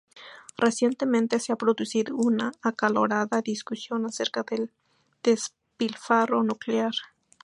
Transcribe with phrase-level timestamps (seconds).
[0.57, 4.71] Recientemente, se ha producido una acalorada discusión acerca del
[5.21, 6.93] despilfarro nuclear.